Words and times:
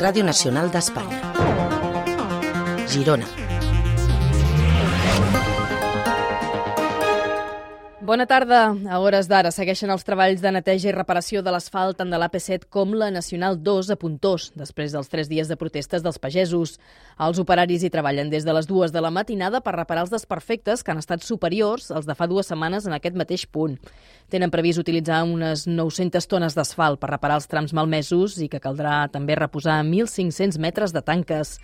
Radio 0.00 0.24
Nacional 0.24 0.70
d'Espanya. 0.70 1.20
Girona. 2.88 3.39
Bona 8.10 8.26
tarda. 8.26 8.74
A 8.90 8.96
hores 8.98 9.28
d'ara 9.30 9.52
segueixen 9.54 9.92
els 9.94 10.02
treballs 10.02 10.40
de 10.42 10.50
neteja 10.50 10.88
i 10.88 10.92
reparació 10.96 11.44
de 11.46 11.52
l'asfalt 11.54 12.00
tant 12.00 12.10
de 12.10 12.18
l'AP7 12.18 12.64
com 12.74 12.96
la 12.98 13.06
Nacional 13.14 13.54
2 13.62 13.92
a 13.94 13.96
Puntós, 14.02 14.48
després 14.58 14.90
dels 14.90 15.06
tres 15.06 15.28
dies 15.30 15.46
de 15.46 15.54
protestes 15.54 16.02
dels 16.02 16.18
pagesos. 16.18 16.72
Els 17.22 17.38
operaris 17.38 17.84
hi 17.86 17.90
treballen 17.94 18.26
des 18.32 18.42
de 18.42 18.56
les 18.56 18.66
dues 18.66 18.90
de 18.90 18.98
la 18.98 19.12
matinada 19.14 19.60
per 19.62 19.76
reparar 19.76 20.02
els 20.08 20.10
desperfectes 20.10 20.82
que 20.82 20.90
han 20.90 20.98
estat 20.98 21.22
superiors 21.22 21.92
als 21.94 22.08
de 22.08 22.16
fa 22.18 22.26
dues 22.26 22.50
setmanes 22.50 22.88
en 22.90 22.96
aquest 22.98 23.14
mateix 23.14 23.44
punt. 23.46 23.78
Tenen 24.26 24.50
previst 24.50 24.82
utilitzar 24.82 25.22
unes 25.22 25.68
900 25.70 26.26
tones 26.26 26.58
d'asfalt 26.58 26.98
per 26.98 27.12
reparar 27.12 27.38
els 27.38 27.46
trams 27.46 27.70
malmesos 27.78 28.40
i 28.42 28.50
que 28.50 28.58
caldrà 28.58 29.04
també 29.14 29.38
reposar 29.38 29.78
1.500 29.84 30.58
metres 30.58 30.90
de 30.90 31.02
tanques. 31.06 31.60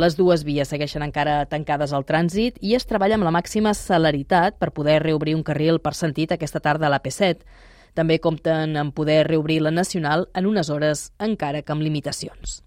Les 0.00 0.16
dues 0.16 0.46
vies 0.46 0.68
segueixen 0.70 1.02
encara 1.02 1.42
tancades 1.50 1.92
al 1.92 2.06
trànsit 2.08 2.56
i 2.64 2.76
es 2.78 2.86
treballa 2.88 3.16
amb 3.18 3.26
la 3.26 3.32
màxima 3.34 3.72
celeritat 3.74 4.56
per 4.56 4.70
poder 4.72 5.00
reobrir 5.02 5.34
un 5.34 5.42
carril 5.44 5.80
per 5.82 5.89
sentit 5.94 6.32
aquesta 6.32 6.60
tarda 6.60 6.88
a 6.88 6.92
la 6.92 7.02
P7. 7.02 7.44
També 7.94 8.20
compten 8.22 8.76
en 8.76 8.92
poder 8.92 9.24
reobrir 9.26 9.60
la 9.62 9.70
Nacional 9.74 10.28
en 10.34 10.46
unes 10.46 10.70
hores, 10.70 11.10
encara 11.18 11.62
que 11.62 11.72
amb 11.72 11.82
limitacions. 11.82 12.62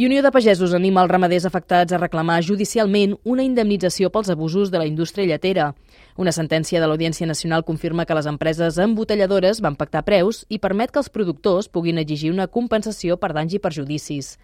I 0.00 0.06
Unió 0.06 0.22
de 0.22 0.30
Pagesos 0.32 0.72
anima 0.72 1.02
els 1.02 1.10
ramaders 1.10 1.44
afectats 1.44 1.92
a 1.92 1.98
reclamar 1.98 2.38
judicialment 2.46 3.16
una 3.28 3.42
indemnització 3.44 4.08
pels 4.14 4.30
abusos 4.32 4.70
de 4.70 4.78
la 4.78 4.86
indústria 4.86 5.26
lletera. 5.26 5.74
Una 6.16 6.32
sentència 6.32 6.80
de 6.80 6.86
l'Audiència 6.88 7.26
Nacional 7.26 7.66
confirma 7.68 8.06
que 8.06 8.14
les 8.14 8.28
empreses 8.30 8.78
embotelladores 8.78 9.60
van 9.60 9.76
pactar 9.76 10.06
preus 10.06 10.44
i 10.48 10.60
permet 10.62 10.94
que 10.94 11.02
els 11.02 11.10
productors 11.10 11.68
puguin 11.68 11.98
exigir 11.98 12.30
una 12.30 12.46
compensació 12.46 13.18
per 13.20 13.34
danys 13.36 13.58
i 13.58 13.60
perjudicis. 13.60 14.38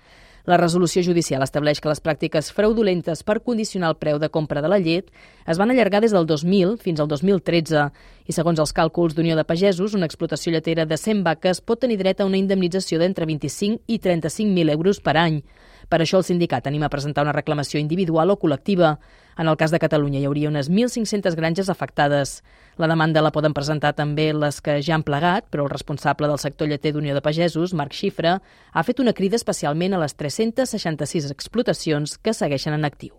La 0.47 0.57
resolució 0.61 1.03
judicial 1.03 1.43
estableix 1.43 1.81
que 1.83 1.91
les 1.91 1.99
pràctiques 1.99 2.53
fraudulentes 2.55 3.25
per 3.27 3.41
condicionar 3.43 3.89
el 3.91 3.97
preu 3.99 4.21
de 4.23 4.29
compra 4.31 4.61
de 4.63 4.69
la 4.71 4.79
llet 4.79 5.09
es 5.51 5.59
van 5.59 5.73
allargar 5.75 6.01
des 6.05 6.15
del 6.15 6.29
2000 6.31 6.77
fins 6.79 7.03
al 7.03 7.09
2013 7.11 7.89
i, 8.27 8.33
segons 8.33 8.63
els 8.63 8.73
càlculs 8.77 9.17
d'Unió 9.17 9.35
de 9.35 9.43
Pagesos, 9.43 9.97
una 9.99 10.07
explotació 10.07 10.55
lletera 10.55 10.87
de 10.87 10.99
100 11.03 11.25
vaques 11.27 11.61
pot 11.61 11.83
tenir 11.83 11.99
dret 11.99 12.23
a 12.23 12.29
una 12.31 12.39
indemnització 12.39 13.03
d'entre 13.03 13.27
25 13.27 13.83
i 13.91 13.99
35.000 13.99 14.71
euros 14.79 15.03
per 15.03 15.17
any. 15.19 15.43
Per 15.89 16.01
això 16.03 16.19
el 16.19 16.27
sindicat 16.27 16.67
anima 16.67 16.89
a 16.89 16.93
presentar 16.93 17.23
una 17.23 17.35
reclamació 17.35 17.79
individual 17.79 18.33
o 18.33 18.37
col·lectiva. 18.43 18.97
En 19.39 19.47
el 19.47 19.57
cas 19.61 19.71
de 19.71 19.79
Catalunya 19.79 20.19
hi 20.19 20.27
hauria 20.27 20.51
unes 20.51 20.71
1.500 20.71 21.37
granges 21.39 21.71
afectades. 21.71 22.41
La 22.77 22.89
demanda 22.91 23.23
la 23.23 23.31
poden 23.31 23.55
presentar 23.55 23.93
també 23.95 24.33
les 24.35 24.59
que 24.61 24.81
ja 24.83 24.97
han 24.97 25.05
plegat, 25.07 25.47
però 25.51 25.67
el 25.67 25.71
responsable 25.71 26.27
del 26.27 26.43
sector 26.43 26.69
lleter 26.69 26.93
d'Unió 26.93 27.15
de 27.15 27.23
Pagesos, 27.23 27.75
Marc 27.75 27.95
Xifra, 27.95 28.41
ha 28.73 28.83
fet 28.83 29.01
una 29.01 29.15
crida 29.15 29.39
especialment 29.39 29.95
a 29.95 30.03
les 30.03 30.17
366 30.19 31.31
explotacions 31.31 32.19
que 32.19 32.35
segueixen 32.35 32.75
en 32.75 32.89
actiu. 32.89 33.15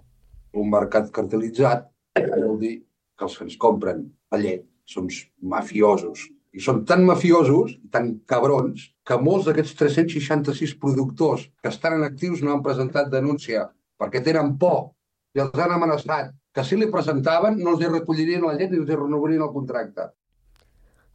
Un 0.53 0.71
mercat 0.73 1.11
cartelitzat 1.13 1.87
vol 2.17 2.59
dir 2.59 2.81
que 3.17 3.25
els 3.25 3.37
que 3.37 3.47
ens 3.47 3.57
compren 3.61 4.09
la 4.33 4.41
llet 4.41 4.65
són 4.87 5.07
mafiosos 5.41 6.27
i 6.53 6.63
són 6.63 6.83
tan 6.89 7.03
mafiosos 7.07 7.75
tan 7.93 8.13
cabrons 8.29 8.87
que 9.07 9.17
molts 9.21 9.47
d'aquests 9.47 9.75
366 9.79 10.75
productors 10.81 11.47
que 11.61 11.71
estan 11.73 11.97
en 11.97 12.05
actius 12.07 12.43
no 12.43 12.53
han 12.53 12.63
presentat 12.65 13.11
denúncia 13.11 13.67
perquè 13.99 14.23
tenen 14.23 14.55
por 14.61 14.93
i 15.35 15.43
els 15.43 15.57
han 15.59 15.73
amenaçat 15.75 16.31
que 16.53 16.63
si 16.65 16.77
li 16.77 16.87
presentaven 16.93 17.59
no 17.61 17.75
els 17.75 17.83
hi 17.83 17.91
recollirien 17.91 18.45
la 18.47 18.55
llet 18.57 18.71
i 18.73 18.79
els 18.81 18.89
hi 18.89 18.95
renovarien 18.97 19.43
el 19.45 19.53
contracte. 19.53 20.07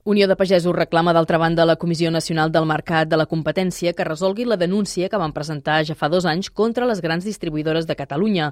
Unió 0.05 0.27
de 0.27 0.35
Pagesos 0.35 0.75
reclama, 0.75 1.13
d'altra 1.15 1.39
banda, 1.39 1.63
la 1.63 1.77
Comissió 1.79 2.11
Nacional 2.11 2.51
del 2.51 2.65
Mercat 2.67 3.07
de 3.07 3.19
la 3.19 3.27
Competència 3.31 3.93
que 3.95 4.07
resolgui 4.07 4.43
la 4.45 4.59
denúncia 4.59 5.09
que 5.09 5.19
van 5.19 5.35
presentar 5.35 5.77
ja 5.87 5.95
fa 5.95 6.09
dos 6.11 6.27
anys 6.27 6.51
contra 6.51 6.89
les 6.91 6.99
grans 7.01 7.23
distribuïdores 7.23 7.87
de 7.87 7.95
Catalunya, 7.95 8.49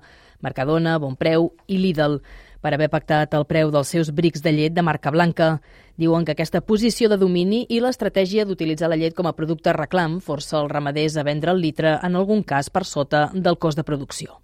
Mercadona, 0.46 0.92
Bonpreu 1.02 1.48
i 1.66 1.80
Lidl 1.82 2.20
per 2.60 2.74
haver 2.74 2.90
pactat 2.92 3.34
el 3.38 3.46
preu 3.48 3.70
dels 3.74 3.92
seus 3.94 4.12
brics 4.12 4.44
de 4.44 4.52
llet 4.52 4.76
de 4.76 4.84
marca 4.84 5.10
blanca. 5.10 5.60
Diuen 5.96 6.24
que 6.24 6.36
aquesta 6.36 6.60
posició 6.60 7.08
de 7.08 7.18
domini 7.20 7.64
i 7.68 7.80
l'estratègia 7.80 8.44
d'utilitzar 8.44 8.90
la 8.92 9.00
llet 9.00 9.16
com 9.16 9.28
a 9.28 9.36
producte 9.36 9.72
reclam 9.76 10.20
força 10.20 10.60
els 10.60 10.70
ramaders 10.72 11.16
a 11.16 11.24
vendre 11.24 11.56
el 11.56 11.64
litre, 11.64 11.98
en 12.02 12.16
algun 12.16 12.42
cas 12.42 12.70
per 12.70 12.84
sota 12.84 13.28
del 13.34 13.58
cost 13.58 13.80
de 13.80 13.84
producció 13.84 14.40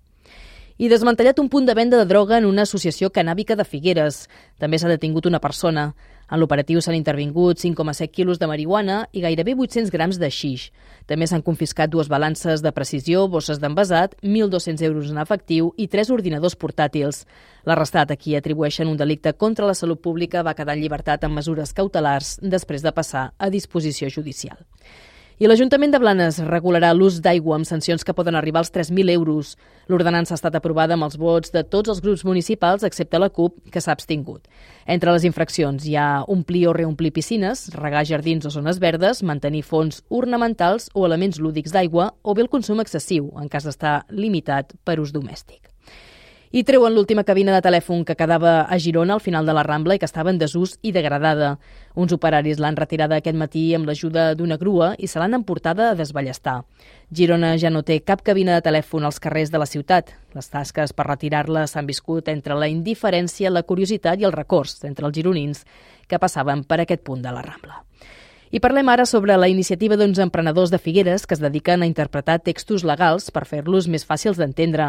i 0.77 0.91
desmantellat 0.93 1.39
un 1.41 1.49
punt 1.49 1.65
de 1.65 1.75
venda 1.75 1.97
de 1.97 2.05
droga 2.05 2.37
en 2.37 2.45
una 2.45 2.67
associació 2.67 3.09
canàbica 3.09 3.57
de 3.57 3.65
Figueres. 3.65 4.27
També 4.61 4.77
s'ha 4.79 4.91
detingut 4.93 5.27
una 5.27 5.41
persona. 5.41 5.95
En 6.27 6.41
l'operatiu 6.43 6.83
s'han 6.83 6.99
intervingut 6.99 7.61
5,7 7.63 8.11
quilos 8.11 8.41
de 8.43 8.49
marihuana 8.51 9.07
i 9.13 9.23
gairebé 9.23 9.55
800 9.55 9.93
grams 9.95 10.19
de 10.19 10.29
xix. 10.29 10.69
També 11.07 11.29
s'han 11.31 11.45
confiscat 11.47 11.89
dues 11.89 12.11
balances 12.13 12.65
de 12.65 12.73
precisió, 12.77 13.25
bosses 13.31 13.61
d'envasat, 13.63 14.19
1.200 14.23 14.85
euros 14.91 15.11
en 15.11 15.23
efectiu 15.23 15.73
i 15.77 15.87
tres 15.89 16.11
ordinadors 16.11 16.59
portàtils. 16.59 17.25
L'arrestat, 17.65 18.11
a 18.11 18.17
qui 18.17 18.37
atribueixen 18.37 18.91
un 18.91 18.99
delicte 18.99 19.33
contra 19.33 19.67
la 19.67 19.75
salut 19.75 20.03
pública, 20.03 20.43
va 20.43 20.55
quedar 20.59 20.77
en 20.77 20.83
llibertat 20.83 21.25
amb 21.25 21.39
mesures 21.39 21.73
cautelars 21.73 22.37
després 22.43 22.83
de 22.83 22.93
passar 22.93 23.31
a 23.39 23.49
disposició 23.49 24.11
judicial. 24.11 24.59
I 25.37 25.45
l'Ajuntament 25.45 25.93
de 25.93 25.99
Blanes 26.01 26.39
regularà 26.49 26.95
l'ús 26.97 27.19
d'aigua 27.21 27.59
amb 27.59 27.67
sancions 27.69 28.07
que 28.09 28.15
poden 28.17 28.39
arribar 28.39 28.63
als 28.63 28.71
3.000 28.73 29.13
euros. 29.13 29.51
L'ordenança 29.85 30.33
ha 30.33 30.39
estat 30.39 30.57
aprovada 30.57 30.97
amb 30.97 31.05
els 31.05 31.19
vots 31.21 31.53
de 31.53 31.61
tots 31.61 31.93
els 31.93 32.01
grups 32.01 32.25
municipals, 32.25 32.87
excepte 32.89 33.21
la 33.21 33.29
CUP, 33.29 33.59
que 33.69 33.83
s'ha 33.85 33.93
abstingut. 33.93 34.49
Entre 34.87 35.13
les 35.13 35.29
infraccions 35.29 35.85
hi 35.85 35.93
ha 36.01 36.25
omplir 36.25 36.65
o 36.71 36.75
reomplir 36.79 37.13
piscines, 37.13 37.67
regar 37.77 38.07
jardins 38.09 38.49
o 38.49 38.55
zones 38.57 38.81
verdes, 38.81 39.21
mantenir 39.21 39.67
fons 39.69 40.01
ornamentals 40.09 40.89
o 40.95 41.05
elements 41.05 41.37
lúdics 41.37 41.77
d'aigua 41.77 42.15
o 42.23 42.33
bé 42.33 42.47
el 42.49 42.53
consum 42.57 42.81
excessiu, 42.81 43.35
en 43.37 43.53
cas 43.53 43.69
d'estar 43.69 44.07
limitat 44.09 44.73
per 44.89 45.03
ús 45.05 45.13
domèstic 45.13 45.76
i 46.51 46.63
treuen 46.65 46.95
l'última 46.95 47.25
cabina 47.27 47.55
de 47.55 47.63
telèfon 47.65 48.05
que 48.07 48.15
quedava 48.17 48.63
a 48.63 48.79
Girona 48.79 49.15
al 49.15 49.21
final 49.21 49.47
de 49.47 49.55
la 49.57 49.65
Rambla 49.67 49.97
i 49.97 49.99
que 49.99 50.07
estava 50.07 50.31
en 50.31 50.39
desús 50.39 50.77
i 50.83 50.93
degradada. 50.93 51.57
Uns 51.95 52.13
operaris 52.15 52.61
l'han 52.63 52.79
retirada 52.79 53.19
aquest 53.19 53.37
matí 53.37 53.65
amb 53.75 53.89
l'ajuda 53.89 54.29
d'una 54.39 54.59
grua 54.61 54.93
i 54.99 55.11
se 55.11 55.19
l'han 55.19 55.35
emportada 55.35 55.91
a 55.91 55.97
desballestar. 55.99 56.61
Girona 57.11 57.57
ja 57.59 57.71
no 57.71 57.83
té 57.83 57.99
cap 58.01 58.23
cabina 58.23 58.55
de 58.55 58.67
telèfon 58.69 59.05
als 59.05 59.19
carrers 59.21 59.51
de 59.51 59.59
la 59.59 59.67
ciutat. 59.67 60.15
Les 60.35 60.51
tasques 60.53 60.93
per 60.93 61.09
retirar-la 61.09 61.67
s'han 61.67 61.87
viscut 61.87 62.29
entre 62.29 62.55
la 62.55 62.71
indiferència, 62.71 63.51
la 63.51 63.65
curiositat 63.67 64.21
i 64.21 64.29
el 64.29 64.37
records 64.37 64.85
entre 64.85 65.07
els 65.07 65.17
gironins 65.17 65.65
que 66.07 66.23
passaven 66.23 66.65
per 66.65 66.81
aquest 66.83 67.03
punt 67.03 67.23
de 67.23 67.35
la 67.35 67.43
Rambla. 67.43 67.83
I 68.57 68.61
parlem 68.65 68.89
ara 68.89 69.05
sobre 69.05 69.35
la 69.37 69.51
iniciativa 69.53 69.99
d'uns 70.01 70.17
emprenedors 70.23 70.71
de 70.73 70.79
Figueres 70.81 71.27
que 71.29 71.35
es 71.37 71.43
dediquen 71.43 71.83
a 71.83 71.89
interpretar 71.91 72.39
textos 72.41 72.87
legals 72.89 73.27
per 73.29 73.43
fer-los 73.45 73.85
més 73.93 74.07
fàcils 74.09 74.41
d'entendre. 74.41 74.87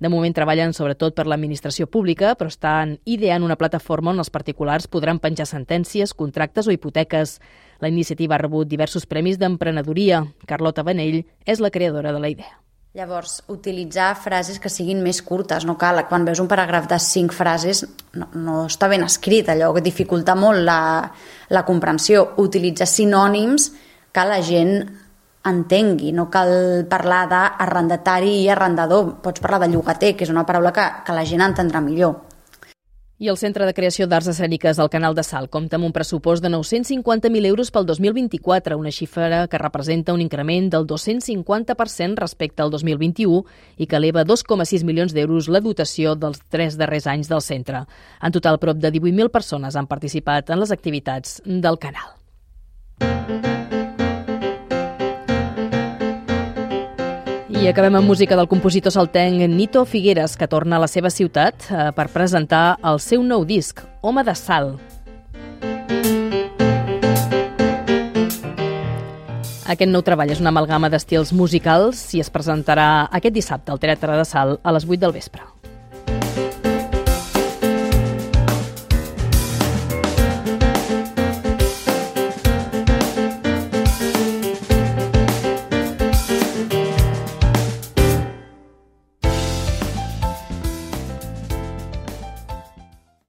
De 0.00 0.08
moment 0.08 0.32
treballen 0.32 0.72
sobretot 0.72 1.12
per 1.18 1.26
l'administració 1.28 1.84
pública, 1.84 2.30
però 2.32 2.48
estan 2.48 2.96
ideant 3.04 3.44
una 3.44 3.58
plataforma 3.60 4.14
on 4.14 4.24
els 4.24 4.32
particulars 4.32 4.88
podran 4.88 5.20
penjar 5.20 5.50
sentències, 5.50 6.16
contractes 6.16 6.64
o 6.64 6.72
hipoteques. 6.72 7.36
La 7.84 7.92
iniciativa 7.92 8.38
ha 8.38 8.40
rebut 8.40 8.72
diversos 8.72 9.04
premis 9.04 9.36
d'emprenedoria. 9.36 10.24
Carlota 10.48 10.80
Vanell 10.80 11.26
és 11.44 11.60
la 11.60 11.74
creadora 11.76 12.16
de 12.16 12.24
la 12.24 12.32
idea. 12.32 12.56
Llavors, 12.90 13.44
utilitzar 13.46 14.16
frases 14.18 14.56
que 14.58 14.70
siguin 14.72 14.98
més 15.04 15.20
curtes, 15.22 15.62
no 15.62 15.76
cal. 15.78 16.00
Quan 16.10 16.24
veus 16.26 16.40
un 16.42 16.48
paràgraf 16.50 16.88
de 16.90 16.96
cinc 16.98 17.30
frases, 17.30 17.84
no, 18.18 18.26
no 18.34 18.54
està 18.66 18.88
ben 18.90 19.04
escrit, 19.06 19.46
allò 19.46 19.68
que 19.76 19.84
dificulta 19.84 20.34
molt 20.34 20.64
la, 20.66 20.80
la 21.54 21.62
comprensió. 21.68 22.24
Utilitzar 22.42 22.88
sinònims 22.90 23.68
que 24.10 24.24
la 24.26 24.40
gent 24.42 24.74
entengui, 25.46 26.10
no 26.10 26.26
cal 26.34 26.50
parlar 26.90 27.20
d'arrendatari 27.30 28.40
i 28.40 28.50
arrendador, 28.50 29.14
pots 29.22 29.38
parlar 29.38 29.62
de 29.62 29.70
llogater, 29.70 30.16
que 30.16 30.26
és 30.26 30.34
una 30.34 30.42
paraula 30.48 30.74
que, 30.74 30.88
que 31.06 31.14
la 31.14 31.22
gent 31.30 31.46
entendrà 31.46 31.78
millor. 31.86 32.18
I 33.20 33.28
el 33.28 33.36
Centre 33.36 33.66
de 33.68 33.74
Creació 33.76 34.06
d'Arts 34.08 34.30
Escèniques 34.32 34.78
del 34.80 34.88
Canal 34.88 35.12
de 35.12 35.20
Sal 35.20 35.50
compta 35.52 35.76
amb 35.76 35.84
un 35.84 35.92
pressupost 35.92 36.40
de 36.40 36.48
950.000 36.48 37.48
euros 37.50 37.68
pel 37.68 37.84
2024, 37.84 38.78
una 38.80 38.88
xifra 38.96 39.42
que 39.46 39.60
representa 39.60 40.14
un 40.16 40.22
increment 40.24 40.70
del 40.72 40.86
250% 40.88 42.16
respecte 42.16 42.64
al 42.64 42.72
2021 42.72 43.42
i 43.76 43.84
que 43.84 44.00
eleva 44.00 44.24
2,6 44.24 44.86
milions 44.88 45.12
d'euros 45.12 45.50
la 45.52 45.60
dotació 45.60 46.16
dels 46.16 46.40
tres 46.48 46.80
darrers 46.80 47.10
anys 47.12 47.28
del 47.28 47.44
centre. 47.44 47.84
En 48.24 48.32
total, 48.32 48.56
prop 48.56 48.80
de 48.80 48.88
18.000 48.88 49.28
persones 49.28 49.76
han 49.76 49.90
participat 49.90 50.48
en 50.48 50.64
les 50.64 50.72
activitats 50.72 51.42
del 51.44 51.76
canal. 51.76 52.16
I 57.60 57.68
acabem 57.68 57.92
amb 57.98 58.08
música 58.08 58.38
del 58.38 58.48
compositor 58.48 58.88
saltenc 58.88 59.42
Nito 59.52 59.82
Figueres, 59.84 60.32
que 60.40 60.46
torna 60.48 60.78
a 60.78 60.80
la 60.80 60.86
seva 60.88 61.10
ciutat 61.12 61.66
eh, 61.68 61.90
per 61.92 62.06
presentar 62.08 62.78
el 62.88 62.96
seu 63.04 63.20
nou 63.20 63.44
disc, 63.44 63.82
Home 64.00 64.24
de 64.24 64.32
Sal. 64.32 64.70
Aquest 69.68 69.92
nou 69.92 70.00
treball 70.00 70.32
és 70.32 70.40
una 70.40 70.54
amalgama 70.56 70.88
d'estils 70.88 71.34
musicals 71.36 72.00
i 72.16 72.24
es 72.24 72.32
presentarà 72.32 73.10
aquest 73.12 73.36
dissabte 73.36 73.76
al 73.76 73.84
Teatre 73.84 74.16
de 74.16 74.24
Sal 74.24 74.56
a 74.64 74.72
les 74.72 74.88
8 74.88 75.04
del 75.04 75.18
vespre. 75.20 75.44